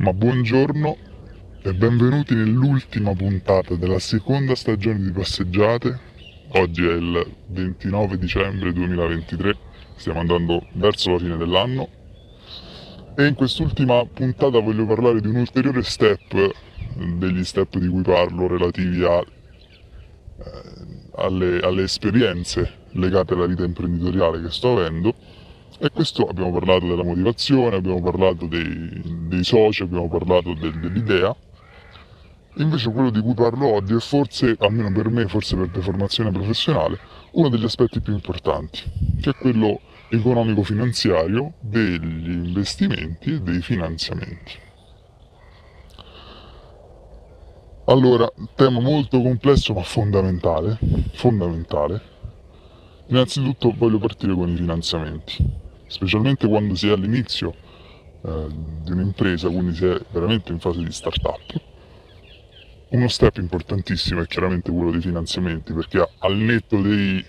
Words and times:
Ma 0.00 0.14
buongiorno 0.14 0.96
e 1.60 1.74
benvenuti 1.74 2.34
nell'ultima 2.34 3.14
puntata 3.14 3.74
della 3.74 3.98
seconda 3.98 4.54
stagione 4.54 4.98
di 4.98 5.10
passeggiate. 5.10 5.98
Oggi 6.52 6.86
è 6.86 6.92
il 6.92 7.34
29 7.48 8.16
dicembre 8.16 8.72
2023, 8.72 9.56
stiamo 9.96 10.20
andando 10.20 10.66
verso 10.72 11.10
la 11.10 11.18
fine 11.18 11.36
dell'anno 11.36 11.88
e 13.14 13.26
in 13.26 13.34
quest'ultima 13.34 14.02
puntata 14.06 14.58
voglio 14.58 14.86
parlare 14.86 15.20
di 15.20 15.28
un 15.28 15.36
ulteriore 15.36 15.82
step, 15.82 16.50
degli 17.18 17.44
step 17.44 17.76
di 17.76 17.88
cui 17.88 18.00
parlo 18.00 18.48
relativi 18.48 19.04
a, 19.04 19.18
eh, 19.18 19.24
alle, 21.16 21.60
alle 21.60 21.82
esperienze 21.82 22.86
legate 22.92 23.34
alla 23.34 23.44
vita 23.44 23.64
imprenditoriale 23.64 24.40
che 24.40 24.50
sto 24.50 24.78
avendo 24.78 25.14
e 25.82 25.88
questo 25.88 26.26
abbiamo 26.26 26.52
parlato 26.52 26.86
della 26.86 27.02
motivazione, 27.02 27.76
abbiamo 27.76 28.02
parlato 28.02 28.44
dei, 28.44 29.00
dei 29.02 29.42
soci, 29.42 29.82
abbiamo 29.82 30.10
parlato 30.10 30.52
del, 30.52 30.78
dell'idea. 30.78 31.34
Invece 32.56 32.92
quello 32.92 33.08
di 33.08 33.22
cui 33.22 33.32
parlo 33.32 33.66
oggi 33.66 33.94
è 33.94 33.98
forse, 33.98 34.56
almeno 34.58 34.92
per 34.92 35.08
me, 35.08 35.26
forse 35.26 35.56
per 35.56 35.68
deformazione 35.68 36.30
professionale, 36.32 36.98
uno 37.32 37.48
degli 37.48 37.64
aspetti 37.64 38.00
più 38.00 38.12
importanti, 38.12 38.82
che 39.22 39.30
è 39.30 39.34
quello 39.34 39.80
economico-finanziario 40.10 41.54
degli 41.60 42.28
investimenti 42.30 43.32
e 43.32 43.40
dei 43.40 43.62
finanziamenti. 43.62 44.52
Allora, 47.86 48.30
tema 48.54 48.80
molto 48.80 49.22
complesso 49.22 49.72
ma 49.72 49.82
fondamentale, 49.82 50.78
fondamentale. 51.14 52.02
Innanzitutto 53.06 53.74
voglio 53.74 53.98
partire 53.98 54.34
con 54.34 54.50
i 54.50 54.56
finanziamenti 54.56 55.68
specialmente 55.90 56.46
quando 56.46 56.76
si 56.76 56.88
è 56.88 56.92
all'inizio 56.92 57.52
eh, 58.22 58.46
di 58.84 58.92
un'impresa, 58.92 59.48
quindi 59.48 59.74
si 59.74 59.86
è 59.86 60.00
veramente 60.12 60.52
in 60.52 60.60
fase 60.60 60.82
di 60.82 60.92
start-up. 60.92 61.60
Uno 62.90 63.08
step 63.08 63.36
importantissimo 63.38 64.22
è 64.22 64.26
chiaramente 64.26 64.70
quello 64.70 64.92
dei 64.92 65.00
finanziamenti, 65.00 65.72
perché 65.72 66.08
al 66.18 66.36
netto 66.36 66.80
degli 66.80 67.24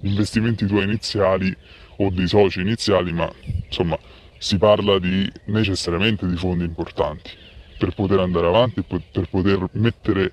investimenti 0.00 0.66
tuoi 0.66 0.84
iniziali 0.84 1.54
o 1.96 2.10
dei 2.10 2.26
soci 2.26 2.60
iniziali, 2.60 3.12
ma 3.12 3.30
insomma 3.66 3.98
si 4.38 4.56
parla 4.56 4.98
di, 4.98 5.30
necessariamente 5.46 6.26
di 6.26 6.36
fondi 6.36 6.64
importanti 6.64 7.30
per 7.78 7.94
poter 7.94 8.20
andare 8.20 8.46
avanti, 8.46 8.82
per 8.82 9.28
poter 9.28 9.68
mettere 9.72 10.32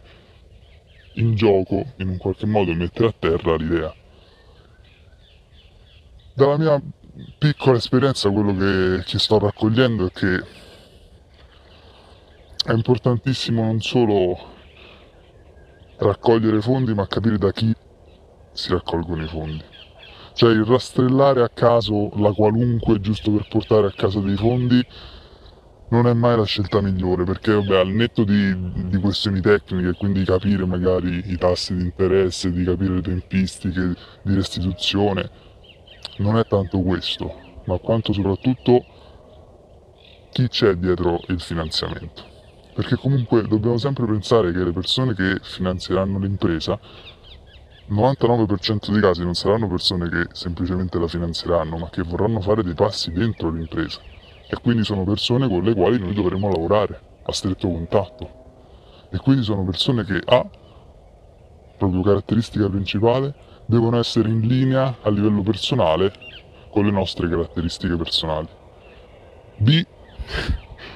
in 1.13 1.35
gioco, 1.35 1.93
in 1.97 2.07
un 2.07 2.17
qualche 2.17 2.45
modo 2.45 2.73
mettere 2.73 3.07
a 3.07 3.13
terra 3.17 3.55
l'idea. 3.55 3.93
Dalla 6.33 6.57
mia 6.57 6.81
piccola 7.39 7.77
esperienza 7.77 8.29
quello 8.29 8.53
che, 8.53 9.03
che 9.05 9.17
sto 9.17 9.39
raccogliendo 9.39 10.07
è 10.07 10.11
che 10.11 10.43
è 12.65 12.73
importantissimo 12.73 13.63
non 13.63 13.79
solo 13.79 14.37
raccogliere 15.99 16.59
fondi 16.59 16.93
ma 16.93 17.07
capire 17.07 17.37
da 17.37 17.51
chi 17.51 17.73
si 18.51 18.71
raccolgono 18.71 19.23
i 19.23 19.27
fondi. 19.27 19.63
Cioè 20.33 20.51
il 20.51 20.65
rastrellare 20.65 21.41
a 21.41 21.49
caso 21.49 22.11
la 22.17 22.33
qualunque 22.33 22.99
giusto 22.99 23.31
per 23.31 23.47
portare 23.47 23.87
a 23.87 23.93
casa 23.93 24.19
dei 24.19 24.35
fondi 24.35 24.85
non 25.91 26.07
è 26.07 26.13
mai 26.13 26.35
la 26.35 26.43
scelta 26.43 26.81
migliore 26.81 27.23
perché 27.23 27.53
vabbè, 27.53 27.77
al 27.77 27.87
netto 27.87 28.25
di, 28.25 28.53
di, 28.89 28.97
questioni 28.97 29.39
tecniche, 29.39 29.93
quindi 29.93 30.25
capire 30.25 30.65
magari 30.65 31.23
i 31.31 31.37
tassi 31.37 31.73
di 31.73 31.83
interesse, 31.83 32.51
di 32.51 32.65
capire 32.65 32.95
le 32.95 33.01
tempistiche 33.01 33.95
di 34.23 34.35
restituzione, 34.35 35.47
non 36.19 36.37
è 36.37 36.45
tanto 36.45 36.79
questo, 36.79 37.33
ma 37.65 37.77
quanto 37.77 38.13
soprattutto 38.13 38.85
chi 40.31 40.47
c'è 40.47 40.75
dietro 40.75 41.19
il 41.27 41.41
finanziamento. 41.41 42.23
Perché 42.73 42.95
comunque 42.95 43.45
dobbiamo 43.47 43.77
sempre 43.77 44.05
pensare 44.05 44.51
che 44.51 44.63
le 44.63 44.71
persone 44.71 45.13
che 45.13 45.39
finanzieranno 45.41 46.19
l'impresa, 46.19 46.79
99% 47.89 48.91
dei 48.91 49.01
casi 49.01 49.23
non 49.23 49.33
saranno 49.33 49.67
persone 49.67 50.07
che 50.07 50.27
semplicemente 50.33 50.99
la 50.99 51.07
finanzieranno, 51.07 51.77
ma 51.77 51.89
che 51.89 52.03
vorranno 52.03 52.39
fare 52.39 52.63
dei 52.63 52.75
passi 52.75 53.11
dentro 53.11 53.49
l'impresa. 53.49 53.99
E 54.47 54.57
quindi 54.61 54.83
sono 54.83 55.03
persone 55.03 55.47
con 55.47 55.63
le 55.63 55.73
quali 55.73 55.99
noi 55.99 56.13
dovremo 56.13 56.49
lavorare 56.49 57.01
a 57.23 57.31
stretto 57.31 57.67
contatto. 57.67 58.37
E 59.09 59.17
quindi 59.17 59.43
sono 59.43 59.63
persone 59.63 60.03
che 60.03 60.21
A, 60.25 60.47
proprio 61.77 62.01
caratteristica 62.01 62.69
principale, 62.69 63.33
devono 63.69 63.99
essere 63.99 64.29
in 64.29 64.39
linea 64.39 64.97
a 65.03 65.11
livello 65.11 65.43
personale 65.43 66.11
con 66.71 66.85
le 66.85 66.91
nostre 66.91 67.29
caratteristiche 67.29 67.95
personali. 67.95 68.47
B, 69.57 69.85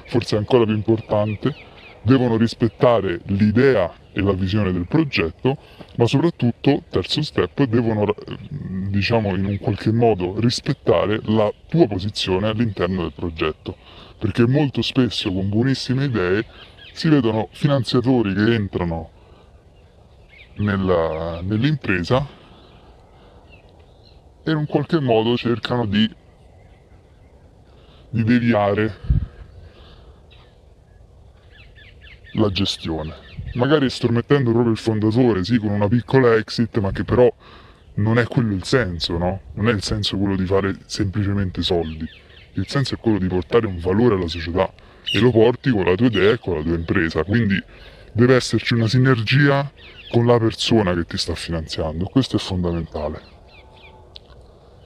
forse 0.08 0.38
ancora 0.38 0.66
più 0.66 0.74
importante, 0.74 1.56
devono 2.02 2.36
rispettare 2.36 3.22
l'idea 3.26 3.94
e 4.12 4.22
la 4.22 4.34
visione 4.34 4.72
del 4.74 4.88
progetto, 4.88 5.56
ma 5.98 6.08
soprattutto, 6.08 6.82
terzo 6.90 7.22
step, 7.22 7.64
devono, 7.66 8.12
diciamo, 8.90 9.36
in 9.36 9.46
un 9.46 9.60
qualche 9.60 9.92
modo 9.92 10.40
rispettare 10.40 11.20
la 11.26 11.54
tua 11.70 11.86
posizione 11.86 12.48
all'interno 12.48 13.04
del 13.04 13.14
progetto. 13.14 13.78
Perché 14.18 14.48
molto 14.48 14.82
spesso 14.82 15.32
con 15.32 15.48
buonissime 15.48 16.06
idee 16.06 16.46
si 16.92 17.08
vedono 17.08 17.50
finanziatori 17.52 18.34
che 18.34 18.54
entrano 18.56 19.12
nella, 20.56 21.40
nell'impresa 21.44 22.42
e 24.44 24.52
in 24.52 24.58
un 24.58 24.66
qualche 24.66 25.00
modo 25.00 25.38
cercano 25.38 25.86
di, 25.86 26.10
di 28.10 28.24
deviare 28.24 28.98
la 32.34 32.50
gestione. 32.50 33.14
Magari 33.54 33.86
estromettendo 33.86 34.52
proprio 34.52 34.72
il 34.72 34.78
fondatore, 34.78 35.44
sì, 35.44 35.58
con 35.58 35.70
una 35.70 35.88
piccola 35.88 36.36
exit, 36.36 36.78
ma 36.80 36.92
che 36.92 37.04
però 37.04 37.32
non 37.96 38.18
è 38.18 38.26
quello 38.26 38.54
il 38.54 38.64
senso, 38.64 39.18
no? 39.18 39.42
Non 39.54 39.70
è 39.70 39.72
il 39.72 39.84
senso 39.84 40.18
quello 40.18 40.36
di 40.36 40.46
fare 40.46 40.76
semplicemente 40.86 41.62
soldi. 41.62 42.08
Il 42.54 42.68
senso 42.68 42.96
è 42.96 42.98
quello 42.98 43.20
di 43.20 43.28
portare 43.28 43.66
un 43.68 43.78
valore 43.80 44.16
alla 44.16 44.28
società 44.28 44.72
e 45.12 45.20
lo 45.20 45.32
porti 45.32 45.70
con 45.70 45.86
la 45.86 45.96
tua 45.96 46.08
idea 46.08 46.32
e 46.32 46.40
con 46.40 46.56
la 46.56 46.64
tua 46.64 46.76
impresa. 46.76 47.24
Quindi 47.24 47.62
deve 48.12 48.36
esserci 48.36 48.74
una 48.74 48.88
sinergia 48.88 49.72
con 50.10 50.26
la 50.26 50.38
persona 50.40 50.94
che 50.94 51.06
ti 51.06 51.18
sta 51.18 51.36
finanziando. 51.36 52.06
Questo 52.06 52.38
è 52.38 52.40
fondamentale. 52.40 53.22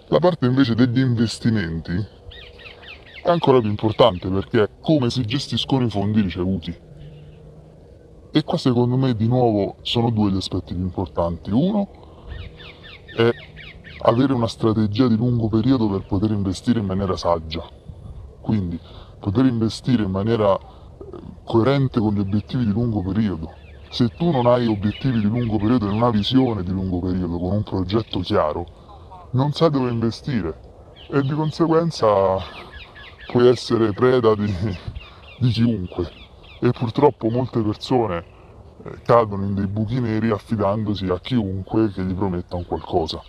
La 0.09 0.19
parte 0.19 0.45
invece 0.45 0.73
degli 0.73 0.99
investimenti 0.99 1.91
è 3.21 3.29
ancora 3.29 3.59
più 3.59 3.69
importante 3.69 4.29
perché 4.29 4.63
è 4.63 4.69
come 4.79 5.09
si 5.09 5.25
gestiscono 5.25 5.83
i 5.83 5.89
fondi 5.89 6.21
ricevuti. 6.21 6.73
E 8.31 8.43
qua 8.45 8.57
secondo 8.57 8.95
me 8.95 9.13
di 9.17 9.27
nuovo 9.27 9.75
sono 9.81 10.09
due 10.09 10.31
gli 10.31 10.37
aspetti 10.37 10.73
più 10.73 10.81
importanti. 10.81 11.51
Uno 11.51 11.89
è 13.17 13.29
avere 14.03 14.31
una 14.31 14.47
strategia 14.47 15.09
di 15.09 15.17
lungo 15.17 15.49
periodo 15.49 15.89
per 15.89 16.05
poter 16.05 16.31
investire 16.31 16.79
in 16.79 16.85
maniera 16.85 17.17
saggia. 17.17 17.67
Quindi 18.39 18.79
poter 19.19 19.43
investire 19.43 20.03
in 20.03 20.11
maniera 20.11 20.57
eh, 20.57 20.59
coerente 21.43 21.99
con 21.99 22.13
gli 22.13 22.19
obiettivi 22.19 22.63
di 22.63 22.71
lungo 22.71 23.01
periodo. 23.01 23.51
Se 23.89 24.07
tu 24.07 24.31
non 24.31 24.45
hai 24.45 24.67
obiettivi 24.67 25.19
di 25.19 25.27
lungo 25.27 25.57
periodo 25.57 25.89
e 25.89 25.91
una 25.91 26.11
visione 26.11 26.63
di 26.63 26.71
lungo 26.71 26.99
periodo 26.99 27.37
con 27.37 27.51
un 27.51 27.63
progetto 27.63 28.19
chiaro, 28.19 28.85
non 29.31 29.51
sai 29.51 29.69
dove 29.69 29.89
investire 29.89 30.57
e 31.09 31.21
di 31.21 31.33
conseguenza 31.33 32.07
puoi 33.29 33.47
essere 33.49 33.91
preda 33.91 34.33
di, 34.35 34.53
di 35.39 35.49
chiunque 35.49 36.09
e 36.61 36.71
purtroppo 36.71 37.29
molte 37.29 37.61
persone 37.61 38.25
eh, 38.83 39.01
cadono 39.03 39.43
in 39.43 39.53
dei 39.53 39.67
buchi 39.67 39.99
neri 39.99 40.29
affidandosi 40.29 41.07
a 41.07 41.19
chiunque 41.19 41.91
che 41.91 42.03
gli 42.03 42.13
prometta 42.13 42.55
un 42.55 42.65
qualcosa. 42.65 43.21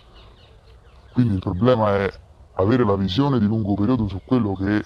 Quindi 1.11 1.33
il 1.33 1.41
problema 1.41 1.95
è 1.95 2.11
avere 2.53 2.85
la 2.85 2.95
visione 2.95 3.37
di 3.37 3.45
lungo 3.45 3.73
periodo 3.73 4.07
su 4.07 4.21
quello 4.25 4.53
che 4.53 4.83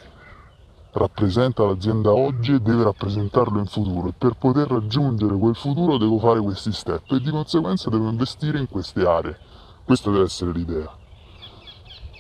rappresenta 0.93 1.63
l'azienda 1.63 2.11
oggi 2.11 2.53
e 2.53 2.59
deve 2.59 2.83
rappresentarlo 2.83 3.59
in 3.59 3.65
futuro 3.65 4.09
e 4.09 4.13
per 4.17 4.33
poter 4.33 4.67
raggiungere 4.67 5.37
quel 5.37 5.55
futuro 5.55 5.97
devo 5.97 6.17
fare 6.17 6.39
questi 6.39 6.71
step 6.71 7.11
e 7.11 7.19
di 7.19 7.29
conseguenza 7.29 7.89
devo 7.91 8.09
investire 8.09 8.59
in 8.59 8.67
queste 8.67 9.05
aree. 9.05 9.37
Questa 9.83 10.09
deve 10.09 10.23
essere 10.23 10.51
l'idea. 10.51 11.01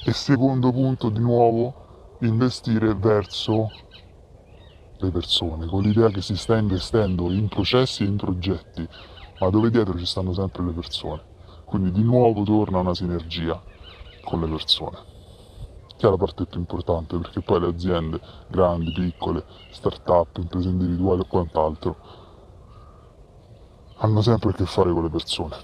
E 0.05 0.11
secondo 0.11 0.73
punto, 0.73 1.07
di 1.07 1.19
nuovo, 1.19 2.17
investire 2.19 2.93
verso 2.93 3.69
le 4.97 5.11
persone, 5.11 5.65
con 5.65 5.81
l'idea 5.81 6.09
che 6.09 6.21
si 6.21 6.35
sta 6.35 6.57
investendo 6.57 7.31
in 7.31 7.47
processi 7.47 8.03
e 8.03 8.07
in 8.07 8.17
progetti, 8.17 8.85
ma 9.39 9.49
dove 9.49 9.69
dietro 9.69 9.97
ci 9.97 10.05
stanno 10.05 10.33
sempre 10.33 10.65
le 10.65 10.71
persone. 10.73 11.21
Quindi 11.63 11.91
di 11.91 12.03
nuovo 12.03 12.43
torna 12.43 12.79
una 12.79 12.93
sinergia 12.93 13.61
con 14.25 14.41
le 14.41 14.47
persone, 14.47 14.97
che 15.95 16.05
è 16.05 16.09
la 16.09 16.17
parte 16.17 16.47
più 16.47 16.59
importante, 16.59 17.17
perché 17.17 17.39
poi 17.39 17.61
le 17.61 17.67
aziende 17.67 18.19
grandi, 18.49 18.91
piccole, 18.91 19.45
start-up, 19.71 20.35
imprese 20.35 20.67
individuali 20.67 21.21
o 21.21 21.25
quant'altro, 21.25 21.95
hanno 23.99 24.21
sempre 24.21 24.49
a 24.49 24.53
che 24.53 24.65
fare 24.65 24.91
con 24.91 25.03
le 25.03 25.09
persone. 25.09 25.55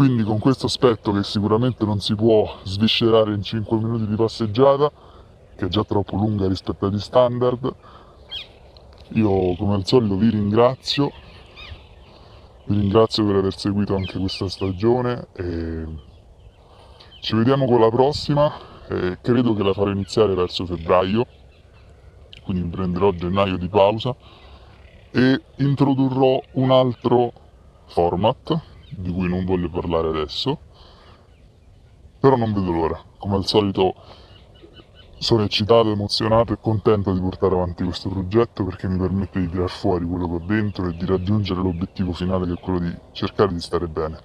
Quindi 0.00 0.22
con 0.22 0.38
questo 0.38 0.64
aspetto 0.64 1.12
che 1.12 1.22
sicuramente 1.22 1.84
non 1.84 2.00
si 2.00 2.14
può 2.14 2.58
sviscerare 2.62 3.34
in 3.34 3.42
5 3.42 3.76
minuti 3.76 4.06
di 4.06 4.14
passeggiata, 4.14 4.90
che 5.54 5.66
è 5.66 5.68
già 5.68 5.84
troppo 5.84 6.16
lunga 6.16 6.48
rispetto 6.48 6.86
agli 6.86 6.98
standard. 6.98 7.70
Io 9.08 9.54
come 9.56 9.74
al 9.74 9.84
solito 9.84 10.16
vi 10.16 10.30
ringrazio, 10.30 11.10
vi 12.64 12.78
ringrazio 12.78 13.26
per 13.26 13.34
aver 13.34 13.54
seguito 13.54 13.94
anche 13.94 14.18
questa 14.18 14.48
stagione 14.48 15.26
e 15.34 15.84
ci 17.20 17.36
vediamo 17.36 17.66
con 17.66 17.80
la 17.80 17.90
prossima, 17.90 18.50
e 18.88 19.18
credo 19.20 19.52
che 19.52 19.62
la 19.62 19.74
farò 19.74 19.90
iniziare 19.90 20.34
verso 20.34 20.64
febbraio, 20.64 21.26
quindi 22.44 22.74
prenderò 22.74 23.10
gennaio 23.10 23.58
di 23.58 23.68
pausa 23.68 24.16
e 25.10 25.42
introdurrò 25.56 26.40
un 26.52 26.70
altro 26.70 27.32
format 27.88 28.68
di 28.90 29.12
cui 29.12 29.28
non 29.28 29.44
voglio 29.44 29.70
parlare 29.70 30.08
adesso, 30.08 30.58
però 32.18 32.36
non 32.36 32.52
vedo 32.52 32.70
l'ora, 32.70 33.02
come 33.18 33.36
al 33.36 33.46
solito 33.46 33.94
sono 35.18 35.42
eccitato, 35.42 35.92
emozionato 35.92 36.54
e 36.54 36.58
contento 36.60 37.12
di 37.12 37.20
portare 37.20 37.54
avanti 37.54 37.84
questo 37.84 38.08
progetto 38.08 38.64
perché 38.64 38.88
mi 38.88 38.98
permette 38.98 39.40
di 39.40 39.50
tirar 39.50 39.68
fuori 39.68 40.06
quello 40.06 40.26
che 40.26 40.34
ho 40.34 40.46
dentro 40.46 40.88
e 40.88 40.96
di 40.96 41.04
raggiungere 41.04 41.60
l'obiettivo 41.60 42.12
finale 42.12 42.46
che 42.46 42.52
è 42.54 42.58
quello 42.58 42.78
di 42.78 42.98
cercare 43.12 43.52
di 43.52 43.60
stare 43.60 43.86
bene. 43.86 44.18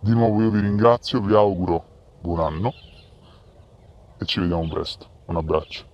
Di 0.00 0.12
nuovo 0.12 0.42
io 0.42 0.50
vi 0.50 0.60
ringrazio, 0.60 1.20
vi 1.20 1.34
auguro 1.34 1.84
buon 2.20 2.40
anno 2.40 2.72
e 4.18 4.24
ci 4.24 4.40
vediamo 4.40 4.66
presto. 4.68 5.06
Un 5.26 5.36
abbraccio. 5.36 5.93